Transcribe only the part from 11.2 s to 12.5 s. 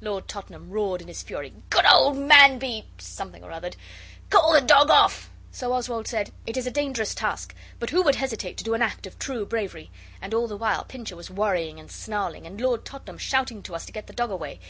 worrying and snarling,